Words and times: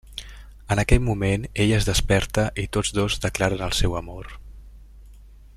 En 0.75 0.79
aquell 0.83 1.03
moment 1.09 1.45
ell 1.65 1.75
es 1.77 1.85
desperta 1.91 2.47
i 2.65 2.67
tots 2.79 2.93
dos 3.01 3.21
declaren 3.29 3.65
el 3.69 3.79
seu 3.85 3.99
amor. 4.05 4.37